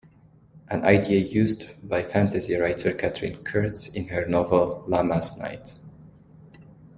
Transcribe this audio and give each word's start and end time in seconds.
An 0.67 0.81
idea 0.83 1.19
used 1.19 1.67
by 1.87 2.01
fantasy 2.01 2.55
writer 2.55 2.91
Katherine 2.91 3.43
Kurtz' 3.43 3.87
in 3.89 4.07
her 4.07 4.25
novel 4.25 4.83
"Lammas 4.87 5.37
Night". 5.37 5.75